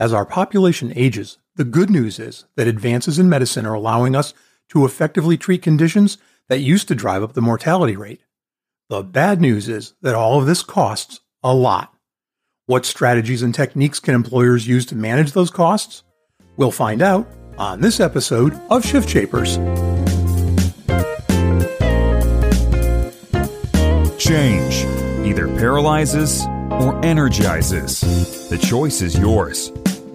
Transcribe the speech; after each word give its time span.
As 0.00 0.14
our 0.14 0.24
population 0.24 0.94
ages, 0.96 1.36
the 1.56 1.64
good 1.64 1.90
news 1.90 2.18
is 2.18 2.46
that 2.56 2.66
advances 2.66 3.18
in 3.18 3.28
medicine 3.28 3.66
are 3.66 3.74
allowing 3.74 4.16
us 4.16 4.32
to 4.70 4.86
effectively 4.86 5.36
treat 5.36 5.60
conditions 5.60 6.16
that 6.48 6.60
used 6.60 6.88
to 6.88 6.94
drive 6.94 7.22
up 7.22 7.34
the 7.34 7.42
mortality 7.42 7.96
rate. 7.96 8.22
The 8.88 9.02
bad 9.02 9.42
news 9.42 9.68
is 9.68 9.92
that 10.00 10.14
all 10.14 10.40
of 10.40 10.46
this 10.46 10.62
costs 10.62 11.20
a 11.42 11.54
lot. 11.54 11.94
What 12.64 12.86
strategies 12.86 13.42
and 13.42 13.54
techniques 13.54 14.00
can 14.00 14.14
employers 14.14 14.66
use 14.66 14.86
to 14.86 14.96
manage 14.96 15.32
those 15.32 15.50
costs? 15.50 16.02
We'll 16.56 16.70
find 16.70 17.02
out 17.02 17.28
on 17.58 17.82
this 17.82 18.00
episode 18.00 18.58
of 18.70 18.86
Shift 18.86 19.06
Shapers. 19.06 19.58
Change 24.16 24.86
either 25.26 25.46
paralyzes 25.58 26.46
or 26.70 26.98
energizes. 27.04 28.00
The 28.48 28.56
choice 28.56 29.02
is 29.02 29.18
yours. 29.18 29.70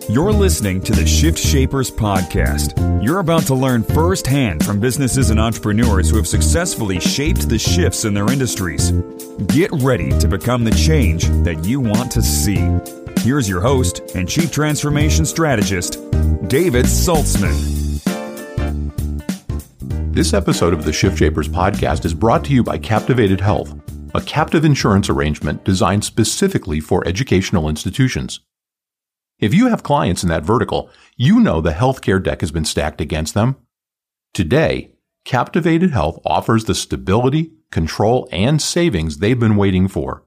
You're 0.07 0.33
listening 0.33 0.81
to 0.81 0.93
the 0.93 1.07
Shift 1.07 1.39
Shapers 1.39 1.89
podcast. 1.89 3.03
You're 3.03 3.17
about 3.17 3.41
to 3.47 3.55
learn 3.55 3.81
firsthand 3.81 4.63
from 4.63 4.79
businesses 4.79 5.31
and 5.31 5.39
entrepreneurs 5.39 6.11
who 6.11 6.17
have 6.17 6.27
successfully 6.27 6.99
shaped 6.99 7.49
the 7.49 7.57
shifts 7.57 8.05
in 8.05 8.13
their 8.13 8.31
industries. 8.31 8.91
Get 9.47 9.71
ready 9.71 10.11
to 10.19 10.27
become 10.27 10.63
the 10.63 10.69
change 10.69 11.25
that 11.43 11.65
you 11.65 11.79
want 11.79 12.11
to 12.11 12.21
see. 12.21 12.59
Here's 13.21 13.49
your 13.49 13.61
host 13.61 14.01
and 14.13 14.29
Chief 14.29 14.51
Transformation 14.51 15.25
Strategist, 15.25 15.93
David 16.49 16.85
Saltzman. 16.85 18.03
This 20.13 20.35
episode 20.35 20.75
of 20.75 20.85
the 20.85 20.93
Shift 20.93 21.17
Shapers 21.17 21.49
podcast 21.49 22.05
is 22.05 22.13
brought 22.13 22.45
to 22.45 22.53
you 22.53 22.61
by 22.61 22.77
Captivated 22.77 23.41
Health, 23.41 23.73
a 24.13 24.21
captive 24.21 24.65
insurance 24.65 25.09
arrangement 25.09 25.63
designed 25.63 26.05
specifically 26.05 26.79
for 26.79 27.07
educational 27.07 27.69
institutions. 27.69 28.41
If 29.39 29.53
you 29.53 29.67
have 29.67 29.83
clients 29.83 30.23
in 30.23 30.29
that 30.29 30.45
vertical, 30.45 30.89
you 31.17 31.41
know 31.41 31.59
the 31.59 31.71
healthcare 31.71 32.23
deck 32.23 32.39
has 32.39 32.51
been 32.51 32.63
stacked 32.63 33.01
against 33.01 33.33
them. 33.33 33.57
Today, 34.33 34.93
Captivated 35.25 35.91
Health 35.91 36.19
offers 36.25 36.63
the 36.65 36.75
stability, 36.75 37.51
control, 37.69 38.29
and 38.31 38.61
savings 38.61 39.17
they've 39.17 39.39
been 39.39 39.57
waiting 39.57 39.89
for. 39.89 40.23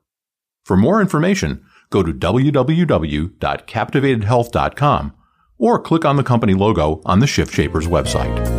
For 0.65 0.77
more 0.77 1.01
information, 1.01 1.65
go 1.89 2.03
to 2.03 2.13
www.captivatedhealth.com 2.13 5.13
or 5.57 5.81
click 5.81 6.05
on 6.05 6.17
the 6.17 6.23
company 6.23 6.53
logo 6.55 7.01
on 7.07 7.21
the 7.21 7.27
Shift 7.27 7.55
Shapers 7.55 7.87
website. 7.87 8.59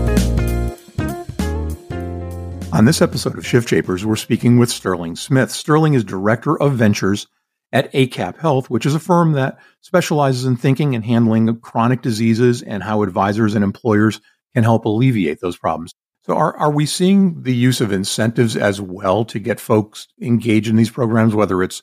On 2.73 2.85
this 2.85 3.01
episode 3.01 3.37
of 3.37 3.45
Shift 3.45 3.69
Shapers, 3.69 4.03
we're 4.05 4.15
speaking 4.15 4.57
with 4.57 4.71
Sterling 4.71 5.15
Smith. 5.15 5.51
Sterling 5.51 5.93
is 5.93 6.03
Director 6.03 6.59
of 6.59 6.73
Ventures 6.73 7.27
at 7.71 7.91
ACAP 7.93 8.37
Health, 8.37 8.69
which 8.69 8.85
is 8.85 8.95
a 8.95 8.99
firm 8.99 9.33
that 9.33 9.57
specializes 9.81 10.45
in 10.45 10.55
thinking 10.55 10.95
and 10.95 11.05
handling 11.05 11.59
chronic 11.59 12.01
diseases 12.01 12.61
and 12.61 12.83
how 12.83 13.03
advisors 13.03 13.55
and 13.55 13.63
employers 13.63 14.21
can 14.53 14.63
help 14.63 14.85
alleviate 14.85 15.39
those 15.41 15.57
problems. 15.57 15.93
So 16.23 16.35
are, 16.35 16.55
are 16.57 16.71
we 16.71 16.85
seeing 16.85 17.43
the 17.43 17.55
use 17.55 17.81
of 17.81 17.91
incentives 17.91 18.55
as 18.55 18.81
well 18.81 19.25
to 19.25 19.39
get 19.39 19.59
folks 19.59 20.07
engaged 20.21 20.67
in 20.67 20.75
these 20.75 20.89
programs, 20.89 21.35
whether 21.35 21.61
it's 21.63 21.81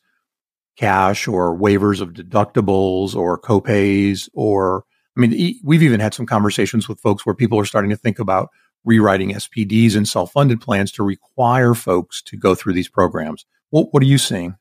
cash 0.77 1.27
or 1.27 1.56
waivers 1.56 2.00
of 2.00 2.12
deductibles 2.12 3.15
or 3.15 3.41
copays 3.41 4.28
or, 4.34 4.84
I 5.17 5.21
mean, 5.21 5.59
we've 5.65 5.83
even 5.83 6.00
had 6.00 6.15
some 6.15 6.27
conversations 6.27 6.89
with 6.89 7.00
folks 7.00 7.25
where 7.25 7.34
people 7.34 7.59
are 7.59 7.65
starting 7.65 7.91
to 7.91 7.97
think 7.97 8.19
about 8.19 8.50
rewriting 8.84 9.33
SPDs 9.33 9.97
and 9.97 10.06
self-funded 10.06 10.61
plans 10.61 10.93
to 10.93 11.03
require 11.03 11.75
folks 11.75 12.23
to 12.23 12.37
go 12.37 12.55
through 12.55 12.75
these 12.75 12.89
programs. 12.89 13.47
What, 13.71 13.93
what 13.93 14.03
are 14.03 14.06
you 14.06 14.19
seeing? 14.19 14.56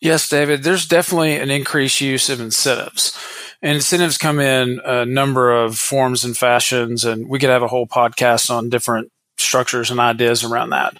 Yes, 0.00 0.28
David, 0.28 0.62
there's 0.62 0.86
definitely 0.86 1.36
an 1.36 1.50
increased 1.50 2.00
use 2.00 2.30
of 2.30 2.40
incentives. 2.40 3.18
And 3.62 3.74
incentives 3.74 4.16
come 4.16 4.40
in 4.40 4.80
a 4.84 5.04
number 5.04 5.52
of 5.52 5.76
forms 5.76 6.24
and 6.24 6.36
fashions, 6.36 7.04
and 7.04 7.28
we 7.28 7.38
could 7.38 7.50
have 7.50 7.62
a 7.62 7.68
whole 7.68 7.86
podcast 7.86 8.50
on 8.50 8.70
different 8.70 9.12
structures 9.36 9.90
and 9.90 10.00
ideas 10.00 10.42
around 10.42 10.70
that. 10.70 10.94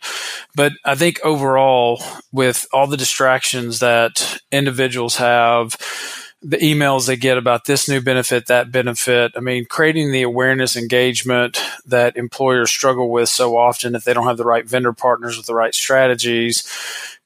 But 0.55 0.73
I 0.85 0.95
think 0.95 1.21
overall, 1.25 2.03
with 2.33 2.67
all 2.73 2.87
the 2.87 2.99
distractions 2.99 3.79
that 3.79 4.39
individuals 4.53 5.17
have, 5.17 5.77
the 6.43 6.59
emails 6.59 7.07
they 7.07 7.17
get 7.17 7.39
about 7.39 7.67
this 7.67 7.89
new 7.89 8.01
benefit, 8.01 8.47
that 8.47 8.73
benefit. 8.73 9.33
I 9.37 9.41
mean, 9.41 9.67
creating 9.67 10.11
the 10.11 10.23
awareness 10.23 10.75
engagement 10.75 11.61
that 11.87 12.17
employers 12.17 12.71
struggle 12.71 13.11
with 13.11 13.29
so 13.29 13.57
often 13.57 13.95
if 13.95 14.05
they 14.05 14.15
don't 14.15 14.27
have 14.27 14.39
the 14.39 14.45
right 14.45 14.67
vendor 14.67 14.95
partners 14.95 15.37
with 15.37 15.47
the 15.47 15.55
right 15.55 15.75
strategies 15.75 16.67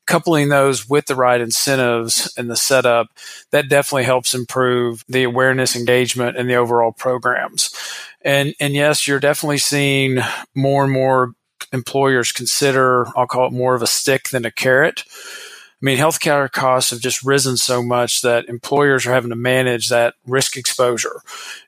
coupling 0.06 0.48
those 0.48 0.88
with 0.88 1.06
the 1.06 1.14
right 1.14 1.40
incentives 1.40 2.32
and 2.36 2.50
the 2.50 2.56
setup, 2.56 3.08
that 3.50 3.68
definitely 3.68 4.04
helps 4.04 4.34
improve 4.34 5.04
the 5.08 5.24
awareness, 5.24 5.76
engagement, 5.76 6.36
and 6.36 6.48
the 6.48 6.54
overall 6.54 6.92
programs. 6.92 7.74
And 8.22 8.54
and 8.60 8.74
yes, 8.74 9.06
you're 9.06 9.20
definitely 9.20 9.58
seeing 9.58 10.18
more 10.54 10.84
and 10.84 10.92
more 10.92 11.34
employers 11.72 12.32
consider, 12.32 13.06
I'll 13.16 13.26
call 13.26 13.46
it 13.46 13.52
more 13.52 13.74
of 13.74 13.82
a 13.82 13.86
stick 13.86 14.30
than 14.30 14.44
a 14.44 14.50
carrot. 14.50 15.04
I 15.06 15.84
mean, 15.84 15.98
healthcare 15.98 16.50
costs 16.50 16.90
have 16.90 17.00
just 17.00 17.24
risen 17.24 17.56
so 17.56 17.82
much 17.82 18.22
that 18.22 18.48
employers 18.48 19.06
are 19.06 19.12
having 19.12 19.30
to 19.30 19.36
manage 19.36 19.88
that 19.88 20.14
risk 20.26 20.56
exposure. 20.56 21.20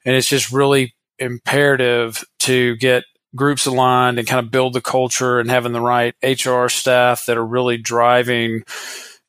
And 0.04 0.14
it's 0.14 0.28
just 0.28 0.50
really 0.52 0.94
imperative 1.18 2.24
to 2.40 2.76
get 2.76 3.04
groups 3.36 3.66
aligned 3.66 4.18
and 4.18 4.26
kind 4.26 4.44
of 4.44 4.50
build 4.50 4.72
the 4.72 4.80
culture 4.80 5.38
and 5.38 5.50
having 5.50 5.72
the 5.72 5.80
right 5.80 6.14
HR 6.22 6.68
staff 6.68 7.26
that 7.26 7.36
are 7.36 7.46
really 7.46 7.76
driving 7.76 8.64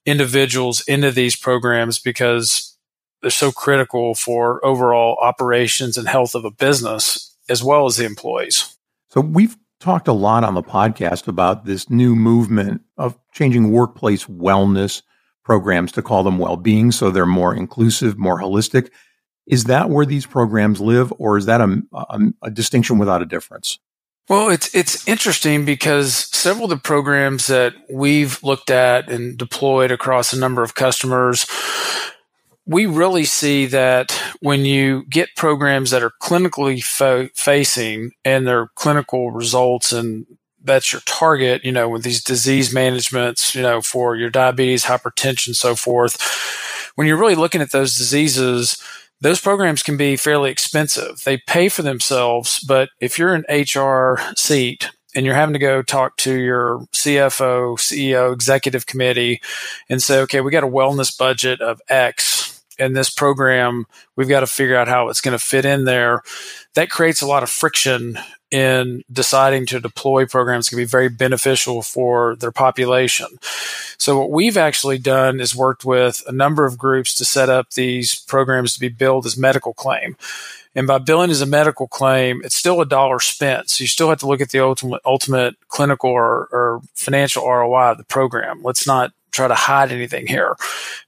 individuals 0.05 0.81
into 0.87 1.11
these 1.11 1.35
programs 1.35 1.99
because 1.99 2.77
they're 3.21 3.29
so 3.29 3.51
critical 3.51 4.15
for 4.15 4.65
overall 4.65 5.17
operations 5.21 5.97
and 5.97 6.07
health 6.07 6.33
of 6.35 6.45
a 6.45 6.51
business 6.51 7.35
as 7.49 7.63
well 7.63 7.85
as 7.85 7.97
the 7.97 8.05
employees. 8.05 8.77
So 9.09 9.21
we've 9.21 9.57
talked 9.79 10.07
a 10.07 10.13
lot 10.13 10.43
on 10.43 10.53
the 10.53 10.63
podcast 10.63 11.27
about 11.27 11.65
this 11.65 11.89
new 11.89 12.15
movement 12.15 12.81
of 12.97 13.17
changing 13.31 13.71
workplace 13.71 14.25
wellness 14.25 15.01
programs 15.43 15.91
to 15.93 16.01
call 16.01 16.23
them 16.23 16.39
well-being 16.39 16.91
so 16.91 17.09
they're 17.09 17.25
more 17.25 17.55
inclusive, 17.55 18.17
more 18.17 18.39
holistic. 18.39 18.89
Is 19.45 19.65
that 19.65 19.89
where 19.89 20.05
these 20.05 20.25
programs 20.25 20.81
live 20.81 21.13
or 21.17 21.37
is 21.37 21.45
that 21.45 21.61
a, 21.61 21.81
a, 21.93 22.19
a 22.43 22.51
distinction 22.51 22.97
without 22.97 23.21
a 23.21 23.25
difference? 23.25 23.79
Well, 24.29 24.49
it's 24.49 24.73
it's 24.75 25.07
interesting 25.07 25.63
because 25.63 26.13
several 26.35 26.65
of 26.65 26.69
the 26.71 26.77
programs 26.77 27.47
that 27.47 27.73
we've 27.89 28.43
looked 28.43 28.69
at 28.69 29.09
and 29.09 29.37
deployed 29.37 29.89
across 29.89 30.33
a 30.33 30.39
number 30.39 30.63
of 30.63 30.75
customers, 30.75 31.45
we 32.65 32.85
really 32.85 33.23
see 33.23 33.67
that 33.67 34.11
when 34.41 34.65
you 34.65 35.05
get 35.05 35.35
programs 35.37 35.91
that 35.91 36.03
are 36.03 36.11
clinically 36.21 36.83
fo- 36.83 37.29
facing 37.35 38.11
and 38.25 38.45
their 38.45 38.67
clinical 38.75 39.31
results 39.31 39.93
and 39.93 40.25
that's 40.61 40.91
your 40.91 41.01
target, 41.05 41.63
you 41.63 41.71
know, 41.71 41.87
with 41.87 42.03
these 42.03 42.21
disease 42.21 42.73
managements, 42.73 43.55
you 43.55 43.61
know, 43.61 43.81
for 43.81 44.17
your 44.17 44.29
diabetes, 44.29 44.83
hypertension, 44.83 45.55
so 45.55 45.73
forth. 45.73 46.21
When 46.95 47.07
you're 47.07 47.19
really 47.19 47.35
looking 47.35 47.61
at 47.61 47.71
those 47.71 47.95
diseases, 47.95 48.83
those 49.21 49.41
programs 49.41 49.83
can 49.83 49.97
be 49.97 50.15
fairly 50.15 50.51
expensive. 50.51 51.23
They 51.23 51.37
pay 51.37 51.69
for 51.69 51.81
themselves, 51.81 52.63
but 52.67 52.89
if 52.99 53.17
you're 53.17 53.33
an 53.33 53.45
HR 53.49 54.19
seat 54.35 54.89
and 55.15 55.25
you're 55.25 55.35
having 55.35 55.53
to 55.53 55.59
go 55.59 55.81
talk 55.81 56.17
to 56.17 56.33
your 56.35 56.85
CFO, 56.93 57.77
CEO, 57.77 58.33
executive 58.33 58.85
committee 58.85 59.41
and 59.89 60.01
say, 60.01 60.19
okay, 60.21 60.41
we 60.41 60.51
got 60.51 60.63
a 60.63 60.67
wellness 60.67 61.17
budget 61.17 61.61
of 61.61 61.81
X 61.89 62.63
and 62.77 62.95
this 62.95 63.09
program, 63.09 63.85
we've 64.15 64.29
got 64.29 64.41
to 64.41 64.47
figure 64.47 64.75
out 64.75 64.87
how 64.87 65.09
it's 65.09 65.21
going 65.21 65.37
to 65.37 65.43
fit 65.43 65.65
in 65.65 65.85
there. 65.85 66.21
That 66.75 66.91
creates 66.91 67.21
a 67.21 67.27
lot 67.27 67.41
of 67.41 67.49
friction 67.49 68.19
in 68.51 69.03
deciding 69.11 69.65
to 69.67 69.79
deploy 69.79 70.25
programs 70.25 70.69
can 70.69 70.77
be 70.77 70.85
very 70.85 71.09
beneficial 71.09 71.81
for 71.81 72.35
their 72.37 72.51
population. 72.51 73.27
So 73.97 74.19
what 74.19 74.31
we've 74.31 74.57
actually 74.57 74.99
done 74.99 75.39
is 75.39 75.55
worked 75.55 75.83
with 75.83 76.23
a 76.27 76.31
number 76.31 76.65
of 76.65 76.77
groups 76.77 77.15
to 77.15 77.25
set 77.25 77.49
up 77.49 77.71
these 77.71 78.15
programs 78.15 78.73
to 78.73 78.79
be 78.79 78.89
billed 78.89 79.25
as 79.25 79.37
medical 79.37 79.73
claim. 79.73 80.15
And 80.75 80.85
by 80.85 80.99
billing 80.99 81.31
as 81.31 81.41
a 81.41 81.47
medical 81.47 81.87
claim, 81.87 82.41
it's 82.43 82.55
still 82.55 82.79
a 82.81 82.85
dollar 82.85 83.19
spent. 83.19 83.69
So 83.69 83.83
you 83.83 83.87
still 83.87 84.09
have 84.09 84.19
to 84.19 84.27
look 84.27 84.41
at 84.41 84.51
the 84.51 84.63
ultimate, 84.63 85.01
ultimate 85.05 85.55
clinical 85.67 86.11
or, 86.11 86.47
or 86.51 86.81
financial 86.93 87.47
ROI 87.49 87.91
of 87.91 87.97
the 87.97 88.03
program. 88.03 88.61
Let's 88.61 88.85
not 88.85 89.11
try 89.31 89.47
to 89.47 89.55
hide 89.55 89.91
anything 89.91 90.27
here. 90.27 90.55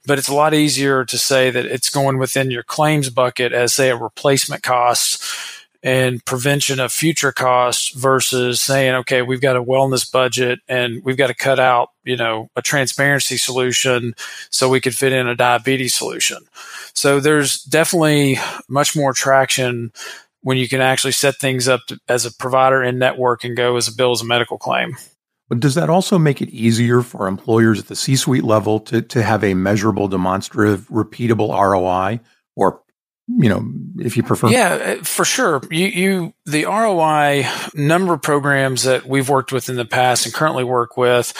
But 0.06 0.18
it's 0.18 0.28
a 0.28 0.34
lot 0.34 0.54
easier 0.54 1.04
to 1.04 1.18
say 1.18 1.50
that 1.50 1.66
it's 1.66 1.88
going 1.88 2.18
within 2.18 2.50
your 2.50 2.62
claims 2.64 3.10
bucket 3.10 3.52
as, 3.52 3.72
say, 3.72 3.90
a 3.90 3.96
replacement 3.96 4.62
cost 4.62 5.24
and 5.82 6.24
prevention 6.24 6.78
of 6.78 6.92
future 6.92 7.32
costs 7.32 7.90
versus 7.94 8.60
saying, 8.60 8.94
okay, 8.94 9.22
we've 9.22 9.40
got 9.40 9.56
a 9.56 9.62
wellness 9.62 10.10
budget 10.10 10.60
and 10.68 11.02
we've 11.04 11.16
got 11.16 11.28
to 11.28 11.34
cut 11.34 11.58
out, 11.58 11.88
you 12.04 12.16
know, 12.16 12.48
a 12.54 12.62
transparency 12.62 13.36
solution 13.36 14.14
so 14.50 14.68
we 14.68 14.80
could 14.80 14.94
fit 14.94 15.12
in 15.12 15.26
a 15.26 15.34
diabetes 15.34 15.94
solution. 15.94 16.38
So 16.94 17.18
there's 17.18 17.62
definitely 17.62 18.38
much 18.68 18.94
more 18.94 19.12
traction 19.12 19.92
when 20.42 20.56
you 20.56 20.68
can 20.68 20.80
actually 20.80 21.12
set 21.12 21.36
things 21.36 21.68
up 21.68 21.80
to, 21.88 21.98
as 22.08 22.26
a 22.26 22.34
provider 22.34 22.82
in 22.82 22.98
network 22.98 23.44
and 23.44 23.56
go 23.56 23.76
as 23.76 23.88
a 23.88 23.94
bill 23.94 24.12
as 24.12 24.20
a 24.20 24.26
medical 24.26 24.58
claim. 24.58 24.96
But 25.48 25.60
does 25.60 25.74
that 25.74 25.90
also 25.90 26.18
make 26.18 26.40
it 26.40 26.48
easier 26.50 27.02
for 27.02 27.26
employers 27.26 27.80
at 27.80 27.88
the 27.88 27.96
C 27.96 28.16
suite 28.16 28.44
level 28.44 28.80
to, 28.80 29.02
to 29.02 29.22
have 29.22 29.42
a 29.42 29.54
measurable, 29.54 30.08
demonstrative, 30.08 30.88
repeatable 30.88 31.50
ROI 31.50 32.20
or 32.54 32.82
you 33.38 33.48
know, 33.48 33.70
if 33.98 34.16
you 34.16 34.22
prefer. 34.22 34.48
Yeah, 34.48 34.96
uh, 35.00 35.04
for 35.04 35.24
sure. 35.24 35.60
You, 35.70 35.86
you, 35.86 36.34
the 36.46 36.64
ROI 36.64 37.46
number 37.74 38.14
of 38.14 38.22
programs 38.22 38.84
that 38.84 39.06
we've 39.06 39.28
worked 39.28 39.52
with 39.52 39.68
in 39.68 39.76
the 39.76 39.84
past 39.84 40.24
and 40.24 40.34
currently 40.34 40.64
work 40.64 40.96
with, 40.96 41.32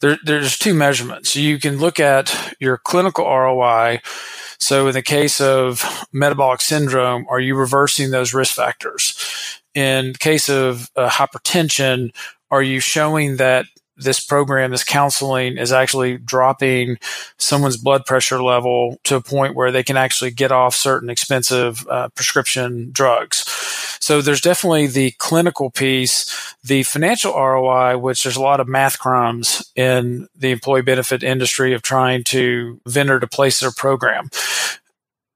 there, 0.00 0.18
there's 0.24 0.58
two 0.58 0.74
measurements. 0.74 1.36
You 1.36 1.58
can 1.58 1.78
look 1.78 2.00
at 2.00 2.54
your 2.60 2.78
clinical 2.78 3.24
ROI. 3.24 4.00
So 4.58 4.88
in 4.88 4.94
the 4.94 5.02
case 5.02 5.40
of 5.40 6.06
metabolic 6.12 6.60
syndrome, 6.60 7.26
are 7.30 7.40
you 7.40 7.54
reversing 7.54 8.10
those 8.10 8.34
risk 8.34 8.54
factors? 8.54 9.60
In 9.74 10.14
case 10.14 10.48
of 10.48 10.90
uh, 10.96 11.08
hypertension, 11.08 12.10
are 12.50 12.62
you 12.62 12.80
showing 12.80 13.36
that 13.36 13.66
this 13.98 14.20
program, 14.20 14.70
this 14.70 14.84
counseling 14.84 15.58
is 15.58 15.72
actually 15.72 16.18
dropping 16.18 16.98
someone's 17.36 17.76
blood 17.76 18.06
pressure 18.06 18.42
level 18.42 18.98
to 19.04 19.16
a 19.16 19.20
point 19.20 19.54
where 19.54 19.72
they 19.72 19.82
can 19.82 19.96
actually 19.96 20.30
get 20.30 20.52
off 20.52 20.74
certain 20.74 21.10
expensive 21.10 21.86
uh, 21.88 22.08
prescription 22.10 22.90
drugs. 22.92 23.44
So 24.00 24.22
there's 24.22 24.40
definitely 24.40 24.86
the 24.86 25.10
clinical 25.18 25.70
piece, 25.70 26.54
the 26.62 26.82
financial 26.84 27.34
ROI, 27.34 27.98
which 27.98 28.22
there's 28.22 28.36
a 28.36 28.42
lot 28.42 28.60
of 28.60 28.68
math 28.68 28.98
crimes 28.98 29.70
in 29.74 30.28
the 30.36 30.50
employee 30.50 30.82
benefit 30.82 31.22
industry 31.22 31.74
of 31.74 31.82
trying 31.82 32.24
to 32.24 32.80
vendor 32.86 33.20
to 33.20 33.26
place 33.26 33.60
their 33.60 33.72
program. 33.72 34.30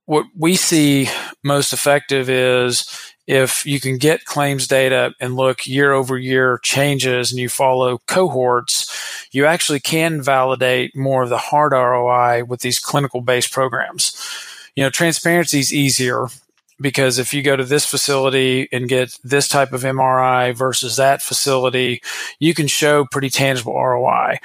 What 0.07 0.27
we 0.37 0.57
see 0.57 1.09
most 1.43 1.73
effective 1.73 2.31
is 2.31 2.89
if 3.27 3.65
you 3.65 3.81
can 3.81 3.99
get 3.99 4.25
claims 4.25 4.67
data 4.67 5.15
and 5.21 5.37
look 5.37 5.67
year 5.67 5.93
over 5.93 6.19
year 6.19 6.59
changes 6.63 7.31
and 7.31 7.41
you 7.41 7.49
follow 7.49 7.99
cohorts, 8.07 9.29
you 9.31 9.47
actually 9.47 9.81
can 9.81 10.21
validate 10.21 10.97
more 10.97 11.23
of 11.23 11.29
the 11.29 11.39
hard 11.39 11.73
ROI 11.73 12.45
with 12.45 12.61
these 12.61 12.79
clinical 12.79 13.21
based 13.21 13.53
programs. 13.53 14.17
You 14.75 14.83
know, 14.83 14.91
transparency 14.91 15.61
is 15.61 15.73
easier 15.73 16.29
because 16.81 17.19
if 17.19 17.33
you 17.33 17.43
go 17.43 17.57
to 17.57 17.65
this 17.65 17.87
facility 17.87 18.69
and 18.73 18.89
get 18.89 19.19
this 19.23 19.47
type 19.47 19.73
of 19.73 19.83
MRI 19.83 20.55
versus 20.55 20.97
that 20.97 21.23
facility, 21.23 22.03
you 22.41 22.55
can 22.55 22.67
show 22.67 23.05
pretty 23.05 23.31
tangible 23.31 23.75
ROI. 23.75 24.39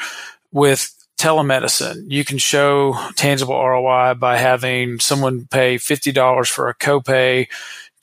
With 0.52 0.94
telemedicine, 1.18 2.06
you 2.08 2.24
can 2.24 2.38
show 2.38 2.96
tangible 3.16 3.56
ROI 3.56 4.14
by 4.14 4.38
having 4.38 5.00
someone 5.00 5.48
pay 5.48 5.76
$50 5.78 6.50
for 6.50 6.70
a 6.70 6.76
copay 6.76 7.48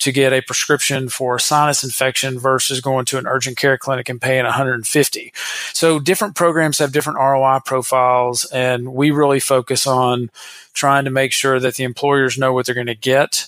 to 0.00 0.12
get 0.12 0.32
a 0.32 0.42
prescription 0.42 1.08
for 1.08 1.36
a 1.36 1.40
sinus 1.40 1.84
infection 1.84 2.38
versus 2.38 2.80
going 2.80 3.04
to 3.06 3.18
an 3.18 3.26
urgent 3.26 3.56
care 3.56 3.78
clinic 3.78 4.08
and 4.08 4.20
paying 4.20 4.44
150. 4.44 5.32
So 5.72 5.98
different 5.98 6.34
programs 6.34 6.78
have 6.78 6.92
different 6.92 7.18
ROI 7.18 7.60
profiles 7.64 8.44
and 8.46 8.92
we 8.92 9.10
really 9.10 9.40
focus 9.40 9.86
on 9.86 10.30
trying 10.72 11.04
to 11.04 11.10
make 11.10 11.32
sure 11.32 11.60
that 11.60 11.76
the 11.76 11.84
employers 11.84 12.36
know 12.36 12.52
what 12.52 12.66
they're 12.66 12.74
going 12.74 12.86
to 12.88 12.94
get 12.94 13.46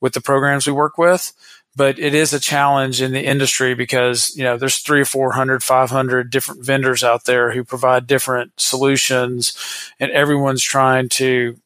with 0.00 0.12
the 0.12 0.20
programs 0.20 0.66
we 0.66 0.72
work 0.72 0.98
with. 0.98 1.32
But 1.76 1.98
it 1.98 2.14
is 2.14 2.32
a 2.32 2.40
challenge 2.40 3.00
in 3.00 3.12
the 3.12 3.24
industry 3.24 3.74
because, 3.74 4.34
you 4.36 4.42
know, 4.42 4.56
there's 4.56 4.78
three 4.78 5.02
or 5.02 5.04
400, 5.04 5.62
500 5.62 6.30
different 6.30 6.64
vendors 6.64 7.04
out 7.04 7.24
there 7.24 7.52
who 7.52 7.62
provide 7.62 8.06
different 8.06 8.52
solutions 8.56 9.56
and 10.00 10.10
everyone's 10.10 10.62
trying 10.62 11.08
to, 11.10 11.56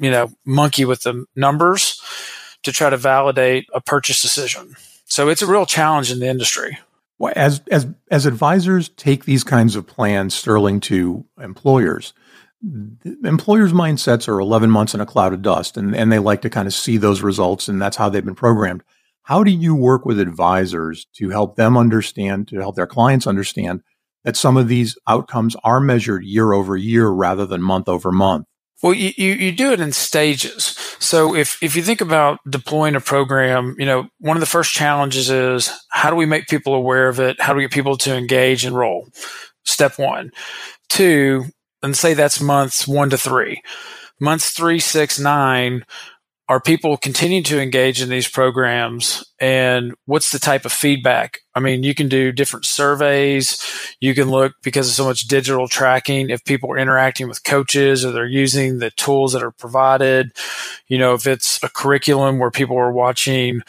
you 0.00 0.10
know, 0.10 0.32
monkey 0.46 0.84
with 0.84 1.02
the 1.02 1.26
numbers 1.36 2.00
to 2.64 2.72
try 2.72 2.90
to 2.90 2.96
validate 2.96 3.66
a 3.72 3.80
purchase 3.80 4.20
decision. 4.20 4.76
So 5.04 5.28
it's 5.28 5.42
a 5.42 5.46
real 5.46 5.66
challenge 5.66 6.10
in 6.10 6.18
the 6.18 6.26
industry. 6.26 6.78
As 7.36 7.62
as 7.70 7.86
as 8.10 8.26
advisors 8.26 8.88
take 8.90 9.24
these 9.24 9.44
kinds 9.44 9.76
of 9.76 9.86
plans, 9.86 10.34
Sterling, 10.34 10.80
to 10.80 11.24
employers, 11.40 12.12
employers' 13.24 13.72
mindsets 13.72 14.28
are 14.28 14.40
11 14.40 14.70
months 14.70 14.94
in 14.94 15.00
a 15.00 15.06
cloud 15.06 15.32
of 15.32 15.42
dust, 15.42 15.76
and, 15.76 15.94
and 15.94 16.10
they 16.10 16.18
like 16.18 16.42
to 16.42 16.50
kind 16.50 16.66
of 16.66 16.74
see 16.74 16.96
those 16.96 17.22
results, 17.22 17.68
and 17.68 17.80
that's 17.80 17.96
how 17.96 18.08
they've 18.08 18.24
been 18.24 18.34
programmed. 18.34 18.82
How 19.22 19.42
do 19.42 19.50
you 19.50 19.74
work 19.74 20.04
with 20.04 20.20
advisors 20.20 21.06
to 21.14 21.30
help 21.30 21.56
them 21.56 21.76
understand, 21.76 22.48
to 22.48 22.58
help 22.58 22.76
their 22.76 22.86
clients 22.86 23.26
understand 23.26 23.82
that 24.24 24.36
some 24.36 24.56
of 24.56 24.68
these 24.68 24.98
outcomes 25.06 25.56
are 25.64 25.80
measured 25.80 26.24
year 26.24 26.52
over 26.52 26.76
year 26.76 27.08
rather 27.08 27.46
than 27.46 27.62
month 27.62 27.88
over 27.88 28.12
month? 28.12 28.46
Well, 28.84 28.92
you, 28.92 29.12
you, 29.16 29.32
you, 29.32 29.52
do 29.52 29.72
it 29.72 29.80
in 29.80 29.92
stages. 29.92 30.76
So 30.98 31.34
if, 31.34 31.56
if 31.62 31.74
you 31.74 31.82
think 31.82 32.02
about 32.02 32.40
deploying 32.46 32.96
a 32.96 33.00
program, 33.00 33.76
you 33.78 33.86
know, 33.86 34.10
one 34.18 34.36
of 34.36 34.42
the 34.42 34.46
first 34.46 34.74
challenges 34.74 35.30
is 35.30 35.70
how 35.88 36.10
do 36.10 36.16
we 36.16 36.26
make 36.26 36.48
people 36.48 36.74
aware 36.74 37.08
of 37.08 37.18
it? 37.18 37.40
How 37.40 37.54
do 37.54 37.56
we 37.56 37.62
get 37.62 37.72
people 37.72 37.96
to 37.96 38.14
engage 38.14 38.66
and 38.66 38.76
roll? 38.76 39.08
Step 39.64 39.98
one. 39.98 40.32
Two, 40.90 41.44
and 41.82 41.96
say 41.96 42.12
that's 42.12 42.42
months 42.42 42.86
one 42.86 43.08
to 43.08 43.16
three. 43.16 43.62
Months 44.20 44.50
three, 44.50 44.80
six, 44.80 45.18
nine, 45.18 45.86
are 46.50 46.60
people 46.60 46.98
continuing 46.98 47.44
to 47.44 47.62
engage 47.62 48.02
in 48.02 48.10
these 48.10 48.28
programs 48.28 49.24
and 49.40 49.94
what's 50.06 50.30
the 50.30 50.38
type 50.38 50.64
of 50.64 50.72
feedback? 50.72 51.40
I 51.56 51.60
mean 51.60 51.82
you 51.82 51.94
can 51.94 52.08
do 52.08 52.32
different 52.32 52.66
surveys. 52.66 53.62
You 54.00 54.14
can 54.14 54.30
look 54.30 54.54
because 54.62 54.88
of 54.88 54.94
so 54.94 55.04
much 55.04 55.22
digital 55.22 55.68
tracking 55.68 56.30
if 56.30 56.44
people 56.44 56.70
are 56.72 56.78
interacting 56.78 57.28
with 57.28 57.44
coaches 57.44 58.04
or 58.04 58.10
they're 58.12 58.26
using 58.26 58.78
the 58.78 58.90
tools 58.90 59.32
that 59.32 59.42
are 59.42 59.50
provided. 59.50 60.32
You 60.88 60.98
know 60.98 61.14
if 61.14 61.26
it's 61.26 61.62
a 61.62 61.68
curriculum 61.68 62.38
where 62.38 62.50
people 62.50 62.76
are 62.76 62.92
watching 62.92 63.62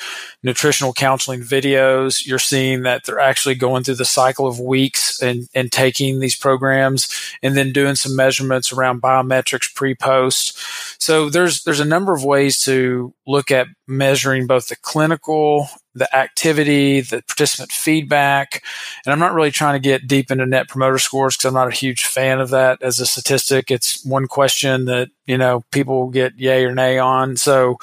nutritional 0.43 0.93
counseling 0.93 1.41
videos 1.41 2.25
you're 2.25 2.39
seeing 2.39 2.83
that 2.83 3.05
they're 3.05 3.19
actually 3.19 3.55
going 3.55 3.83
through 3.83 3.95
the 3.95 4.05
cycle 4.05 4.47
of 4.47 4.59
weeks 4.59 5.21
and, 5.21 5.47
and 5.53 5.71
taking 5.71 6.19
these 6.19 6.35
programs 6.35 7.09
and 7.41 7.55
then 7.55 7.71
doing 7.71 7.95
some 7.95 8.15
measurements 8.15 8.71
around 8.71 9.01
biometrics 9.01 9.73
pre-post. 9.73 10.57
So 11.01 11.29
there's 11.29 11.63
there's 11.63 11.79
a 11.79 11.85
number 11.85 12.13
of 12.13 12.23
ways 12.23 12.59
to 12.61 13.13
look 13.27 13.51
at 13.51 13.67
measuring 13.87 14.47
both 14.47 14.67
the 14.67 14.75
clinical, 14.75 15.54
the 15.93 16.13
activity, 16.15 17.01
the 17.01 17.21
participant 17.21 17.71
feedback. 17.71 18.63
And 19.05 19.13
I'm 19.13 19.19
not 19.19 19.33
really 19.33 19.51
trying 19.51 19.81
to 19.81 19.89
get 19.89 20.07
deep 20.07 20.29
into 20.31 20.45
net 20.45 20.67
promoter 20.67 20.99
scores 20.99 21.35
because 21.35 21.45
I'm 21.45 21.53
not 21.53 21.67
a 21.67 21.75
huge 21.75 22.05
fan 22.05 22.39
of 22.39 22.49
that 22.49 22.81
as 22.81 22.99
a 22.99 23.05
statistic. 23.05 23.71
It's 23.71 24.03
one 24.05 24.27
question 24.27 24.85
that, 24.85 25.09
you 25.25 25.37
know, 25.37 25.63
people 25.71 26.09
get 26.09 26.37
yay 26.37 26.65
or 26.65 26.75
nay 26.75 26.99
on. 26.99 27.37
So 27.37 27.77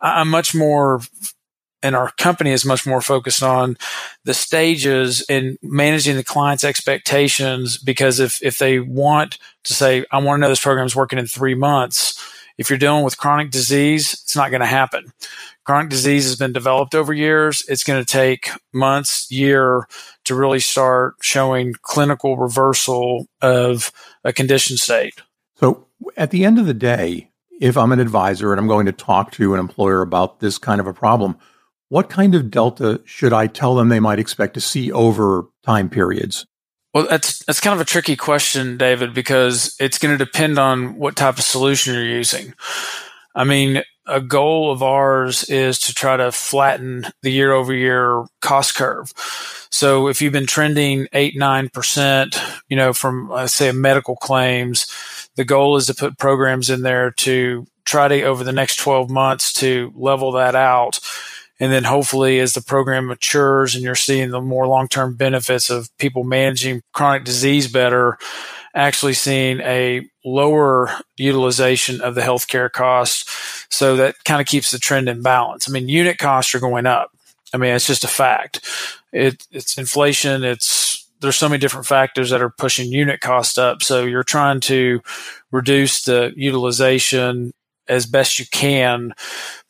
I'm 0.00 0.28
much 0.28 0.54
more 0.54 1.02
and 1.82 1.96
our 1.96 2.10
company 2.18 2.52
is 2.52 2.64
much 2.64 2.86
more 2.86 3.00
focused 3.00 3.42
on 3.42 3.76
the 4.24 4.34
stages 4.34 5.24
and 5.28 5.56
managing 5.62 6.16
the 6.16 6.24
client's 6.24 6.64
expectations 6.64 7.78
because 7.78 8.20
if 8.20 8.42
if 8.42 8.58
they 8.58 8.80
want 8.80 9.38
to 9.64 9.74
say 9.74 10.04
I 10.10 10.18
want 10.18 10.38
to 10.38 10.40
know 10.42 10.48
this 10.48 10.62
program 10.62 10.86
is 10.86 10.96
working 10.96 11.18
in 11.18 11.26
3 11.26 11.54
months 11.54 12.22
if 12.60 12.68
you're 12.68 12.78
dealing 12.78 13.04
with 13.04 13.16
chronic 13.16 13.50
disease, 13.50 14.12
it's 14.12 14.36
not 14.36 14.50
going 14.50 14.60
to 14.60 14.66
happen. 14.66 15.06
Chronic 15.64 15.88
disease 15.88 16.24
has 16.24 16.36
been 16.36 16.52
developed 16.52 16.94
over 16.94 17.14
years. 17.14 17.64
It's 17.68 17.82
going 17.82 18.04
to 18.04 18.12
take 18.12 18.50
months, 18.74 19.30
year 19.30 19.88
to 20.24 20.34
really 20.34 20.60
start 20.60 21.14
showing 21.22 21.72
clinical 21.80 22.36
reversal 22.36 23.26
of 23.40 23.90
a 24.24 24.32
condition 24.34 24.76
state. 24.76 25.14
So 25.56 25.86
at 26.18 26.32
the 26.32 26.44
end 26.44 26.58
of 26.58 26.66
the 26.66 26.74
day, 26.74 27.30
if 27.62 27.78
I'm 27.78 27.92
an 27.92 28.00
advisor 28.00 28.52
and 28.52 28.60
I'm 28.60 28.68
going 28.68 28.86
to 28.86 28.92
talk 28.92 29.32
to 29.32 29.54
an 29.54 29.60
employer 29.60 30.02
about 30.02 30.40
this 30.40 30.58
kind 30.58 30.82
of 30.82 30.86
a 30.86 30.92
problem, 30.92 31.38
what 31.88 32.10
kind 32.10 32.34
of 32.34 32.50
delta 32.50 33.00
should 33.06 33.32
I 33.32 33.46
tell 33.46 33.74
them 33.74 33.88
they 33.88 34.00
might 34.00 34.18
expect 34.18 34.52
to 34.54 34.60
see 34.60 34.92
over 34.92 35.46
time 35.64 35.88
periods? 35.88 36.44
Well, 36.92 37.06
that's 37.08 37.44
that's 37.44 37.60
kind 37.60 37.74
of 37.74 37.80
a 37.80 37.88
tricky 37.88 38.16
question, 38.16 38.76
David, 38.76 39.14
because 39.14 39.76
it's 39.78 39.98
going 39.98 40.16
to 40.16 40.24
depend 40.24 40.58
on 40.58 40.96
what 40.96 41.16
type 41.16 41.38
of 41.38 41.44
solution 41.44 41.94
you're 41.94 42.04
using. 42.04 42.54
I 43.34 43.44
mean, 43.44 43.82
a 44.06 44.20
goal 44.20 44.72
of 44.72 44.82
ours 44.82 45.44
is 45.44 45.78
to 45.80 45.94
try 45.94 46.16
to 46.16 46.32
flatten 46.32 47.06
the 47.22 47.30
year 47.30 47.52
over 47.52 47.72
year 47.72 48.24
cost 48.40 48.74
curve. 48.74 49.12
So 49.70 50.08
if 50.08 50.20
you've 50.20 50.32
been 50.32 50.48
trending 50.48 51.06
eight, 51.12 51.36
nine 51.36 51.68
percent, 51.68 52.40
you 52.68 52.76
know, 52.76 52.92
from 52.92 53.30
let's 53.30 53.54
say 53.54 53.70
medical 53.70 54.16
claims, 54.16 54.86
the 55.36 55.44
goal 55.44 55.76
is 55.76 55.86
to 55.86 55.94
put 55.94 56.18
programs 56.18 56.70
in 56.70 56.82
there 56.82 57.12
to 57.12 57.66
try 57.84 58.08
to 58.08 58.22
over 58.22 58.42
the 58.42 58.52
next 58.52 58.76
12 58.76 59.10
months 59.10 59.52
to 59.54 59.92
level 59.96 60.32
that 60.32 60.56
out 60.56 60.98
and 61.60 61.70
then 61.70 61.84
hopefully 61.84 62.40
as 62.40 62.54
the 62.54 62.62
program 62.62 63.06
matures 63.06 63.74
and 63.74 63.84
you're 63.84 63.94
seeing 63.94 64.30
the 64.30 64.40
more 64.40 64.66
long-term 64.66 65.14
benefits 65.14 65.68
of 65.68 65.96
people 65.98 66.24
managing 66.24 66.82
chronic 66.92 67.24
disease 67.24 67.70
better, 67.70 68.16
actually 68.74 69.12
seeing 69.12 69.60
a 69.60 70.08
lower 70.24 70.90
utilization 71.18 72.00
of 72.00 72.14
the 72.14 72.22
healthcare 72.22 72.72
costs. 72.72 73.66
So 73.68 73.96
that 73.96 74.24
kind 74.24 74.40
of 74.40 74.46
keeps 74.46 74.70
the 74.70 74.78
trend 74.78 75.08
in 75.08 75.22
balance. 75.22 75.68
I 75.68 75.72
mean, 75.72 75.88
unit 75.88 76.18
costs 76.18 76.54
are 76.54 76.60
going 76.60 76.86
up. 76.86 77.10
I 77.52 77.58
mean, 77.58 77.74
it's 77.74 77.86
just 77.86 78.04
a 78.04 78.08
fact. 78.08 78.66
It, 79.12 79.46
it's 79.50 79.76
inflation. 79.76 80.44
It's, 80.44 81.06
there's 81.20 81.36
so 81.36 81.48
many 81.48 81.58
different 81.58 81.86
factors 81.86 82.30
that 82.30 82.40
are 82.40 82.48
pushing 82.48 82.90
unit 82.90 83.20
cost 83.20 83.58
up. 83.58 83.82
So 83.82 84.04
you're 84.04 84.22
trying 84.22 84.60
to 84.60 85.02
reduce 85.50 86.04
the 86.04 86.32
utilization 86.36 87.52
as 87.90 88.06
best 88.06 88.38
you 88.38 88.46
can, 88.50 89.12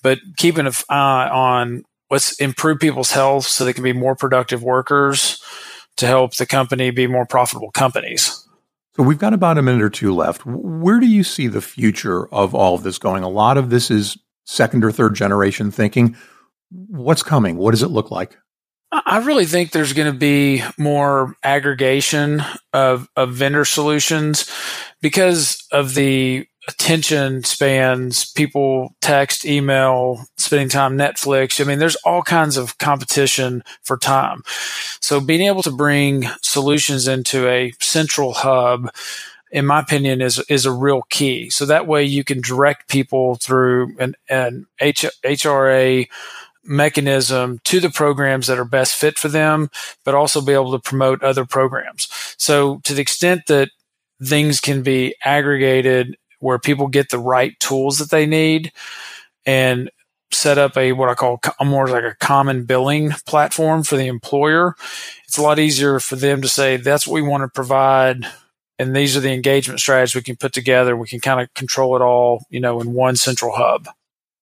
but 0.02 0.18
keeping 0.36 0.66
an 0.66 0.72
eye 0.88 1.28
on 1.28 1.82
what's 2.08 2.38
improve 2.40 2.78
people's 2.78 3.12
health 3.12 3.46
so 3.46 3.64
they 3.64 3.72
can 3.72 3.84
be 3.84 3.92
more 3.92 4.14
productive 4.14 4.62
workers 4.62 5.42
to 5.96 6.06
help 6.06 6.34
the 6.36 6.46
company 6.46 6.90
be 6.90 7.06
more 7.06 7.26
profitable 7.26 7.70
companies. 7.70 8.46
So 8.96 9.02
we've 9.02 9.18
got 9.18 9.32
about 9.32 9.58
a 9.58 9.62
minute 9.62 9.82
or 9.82 9.90
two 9.90 10.14
left. 10.14 10.44
Where 10.44 11.00
do 11.00 11.06
you 11.06 11.24
see 11.24 11.46
the 11.46 11.60
future 11.60 12.32
of 12.34 12.54
all 12.54 12.74
of 12.74 12.82
this 12.82 12.98
going? 12.98 13.22
A 13.22 13.28
lot 13.28 13.56
of 13.56 13.70
this 13.70 13.90
is 13.90 14.18
second 14.44 14.84
or 14.84 14.92
third 14.92 15.14
generation 15.14 15.70
thinking. 15.70 16.16
What's 16.70 17.22
coming? 17.22 17.56
What 17.56 17.70
does 17.70 17.82
it 17.82 17.90
look 17.90 18.10
like? 18.10 18.36
I 18.92 19.18
really 19.18 19.46
think 19.46 19.70
there's 19.70 19.92
going 19.92 20.12
to 20.12 20.18
be 20.18 20.64
more 20.76 21.36
aggregation 21.44 22.42
of, 22.72 23.08
of 23.16 23.32
vendor 23.32 23.64
solutions 23.64 24.50
because 25.00 25.64
of 25.70 25.94
the 25.94 26.46
attention 26.70 27.44
spans, 27.44 28.30
people 28.32 28.94
text, 29.00 29.44
email, 29.44 30.24
spending 30.36 30.68
time 30.68 30.96
Netflix. 30.96 31.60
I 31.60 31.64
mean, 31.64 31.78
there's 31.78 31.96
all 31.96 32.22
kinds 32.22 32.56
of 32.56 32.78
competition 32.78 33.62
for 33.82 33.96
time. 33.96 34.42
So 35.00 35.20
being 35.20 35.42
able 35.42 35.62
to 35.62 35.70
bring 35.70 36.24
solutions 36.42 37.08
into 37.08 37.48
a 37.48 37.72
central 37.80 38.32
hub 38.32 38.90
in 39.52 39.66
my 39.66 39.80
opinion, 39.80 40.20
is 40.20 40.38
is 40.48 40.64
a 40.64 40.70
real 40.70 41.02
key. 41.10 41.50
So 41.50 41.66
that 41.66 41.88
way 41.88 42.04
you 42.04 42.22
can 42.22 42.40
direct 42.40 42.88
people 42.88 43.34
through 43.34 43.96
an, 43.98 44.14
an 44.28 44.66
H, 44.80 45.04
HRA 45.24 46.06
mechanism 46.62 47.58
to 47.64 47.80
the 47.80 47.90
programs 47.90 48.46
that 48.46 48.60
are 48.60 48.64
best 48.64 48.94
fit 48.94 49.18
for 49.18 49.28
them, 49.28 49.68
but 50.04 50.14
also 50.14 50.40
be 50.40 50.52
able 50.52 50.70
to 50.72 50.78
promote 50.78 51.22
other 51.22 51.44
programs. 51.44 52.08
So 52.38 52.78
to 52.84 52.94
the 52.94 53.02
extent 53.02 53.46
that 53.48 53.70
things 54.22 54.60
can 54.60 54.82
be 54.82 55.14
aggregated 55.24 56.16
where 56.40 56.58
people 56.58 56.88
get 56.88 57.10
the 57.10 57.18
right 57.18 57.58
tools 57.60 57.98
that 57.98 58.10
they 58.10 58.26
need 58.26 58.72
and 59.46 59.90
set 60.32 60.58
up 60.58 60.76
a 60.76 60.92
what 60.92 61.08
I 61.08 61.14
call 61.14 61.40
a 61.58 61.64
more 61.64 61.88
like 61.88 62.04
a 62.04 62.16
common 62.20 62.64
billing 62.64 63.10
platform 63.26 63.82
for 63.82 63.96
the 63.96 64.06
employer. 64.06 64.74
It's 65.26 65.38
a 65.38 65.42
lot 65.42 65.58
easier 65.58 66.00
for 66.00 66.16
them 66.16 66.42
to 66.42 66.48
say 66.48 66.76
that's 66.76 67.06
what 67.06 67.14
we 67.14 67.22
want 67.22 67.42
to 67.42 67.48
provide 67.48 68.26
and 68.80 68.96
these 68.96 69.14
are 69.14 69.20
the 69.20 69.32
engagement 69.32 69.78
strategies 69.78 70.14
we 70.14 70.22
can 70.22 70.36
put 70.36 70.54
together. 70.54 70.96
We 70.96 71.06
can 71.06 71.20
kind 71.20 71.38
of 71.38 71.52
control 71.52 71.96
it 71.96 72.02
all, 72.02 72.46
you 72.48 72.60
know, 72.60 72.80
in 72.80 72.94
one 72.94 73.14
central 73.14 73.54
hub. 73.54 73.86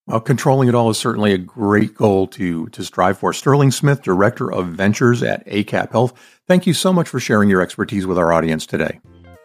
Well, 0.06 0.20
controlling 0.20 0.68
it 0.68 0.76
all 0.76 0.88
is 0.90 0.96
certainly 0.96 1.32
a 1.32 1.38
great 1.38 1.94
goal 1.96 2.28
to 2.28 2.68
to 2.68 2.84
strive 2.84 3.18
for. 3.18 3.32
Sterling 3.32 3.72
Smith, 3.72 4.02
Director 4.02 4.50
of 4.50 4.68
Ventures 4.68 5.24
at 5.24 5.44
ACAP 5.48 5.90
Health, 5.90 6.14
thank 6.46 6.68
you 6.68 6.72
so 6.72 6.92
much 6.92 7.08
for 7.08 7.18
sharing 7.18 7.50
your 7.50 7.60
expertise 7.60 8.06
with 8.06 8.16
our 8.16 8.32
audience 8.32 8.64
today. 8.64 9.00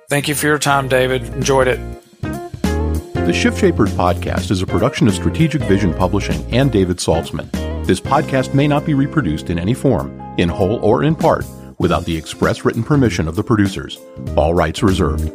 Thank 0.10 0.27
you 0.27 0.36
for 0.36 0.45
your 0.45 0.60
time, 0.60 0.88
David. 0.88 1.24
Enjoyed 1.33 1.67
it. 1.67 2.02
The 3.25 3.31
Shift 3.31 3.57
Shapers 3.57 3.93
podcast 3.93 4.51
is 4.51 4.61
a 4.61 4.67
production 4.67 5.07
of 5.07 5.13
Strategic 5.13 5.61
Vision 5.61 5.93
Publishing 5.93 6.43
and 6.53 6.69
David 6.69 6.97
Saltzman. 6.97 7.49
This 7.85 8.01
podcast 8.01 8.53
may 8.53 8.67
not 8.67 8.85
be 8.85 8.93
reproduced 8.93 9.49
in 9.49 9.57
any 9.57 9.73
form, 9.73 10.19
in 10.37 10.49
whole 10.49 10.75
or 10.83 11.03
in 11.05 11.15
part, 11.15 11.45
without 11.79 12.03
the 12.03 12.17
express 12.17 12.65
written 12.65 12.83
permission 12.83 13.29
of 13.29 13.37
the 13.37 13.43
producers. 13.43 13.97
All 14.35 14.53
rights 14.53 14.83
reserved. 14.83 15.29